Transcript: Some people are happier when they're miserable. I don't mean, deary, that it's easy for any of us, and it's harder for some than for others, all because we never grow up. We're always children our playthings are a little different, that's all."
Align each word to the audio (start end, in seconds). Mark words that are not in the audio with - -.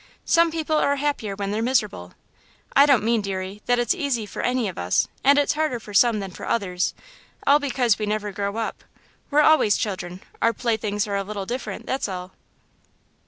Some 0.25 0.49
people 0.49 0.77
are 0.77 0.95
happier 0.95 1.35
when 1.35 1.51
they're 1.51 1.61
miserable. 1.61 2.13
I 2.75 2.87
don't 2.87 3.03
mean, 3.03 3.21
deary, 3.21 3.61
that 3.67 3.77
it's 3.77 3.93
easy 3.93 4.25
for 4.25 4.41
any 4.41 4.67
of 4.67 4.79
us, 4.79 5.07
and 5.23 5.37
it's 5.37 5.53
harder 5.53 5.79
for 5.79 5.93
some 5.93 6.19
than 6.19 6.31
for 6.31 6.47
others, 6.47 6.95
all 7.45 7.59
because 7.59 7.99
we 7.99 8.07
never 8.07 8.31
grow 8.31 8.55
up. 8.57 8.83
We're 9.29 9.41
always 9.41 9.77
children 9.77 10.21
our 10.41 10.53
playthings 10.53 11.05
are 11.05 11.17
a 11.17 11.23
little 11.23 11.45
different, 11.45 11.85
that's 11.85 12.09
all." 12.09 12.31